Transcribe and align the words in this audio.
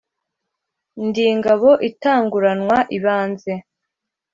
ndi 1.05 1.23
ingabo 1.33 1.69
itanguranwa 1.89 2.77
ibanze 2.97 3.53